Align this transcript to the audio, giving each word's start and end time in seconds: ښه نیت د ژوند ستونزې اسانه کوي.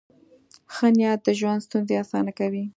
ښه 0.73 0.87
نیت 0.97 1.19
د 1.25 1.29
ژوند 1.39 1.65
ستونزې 1.67 1.95
اسانه 2.03 2.31
کوي. 2.39 2.63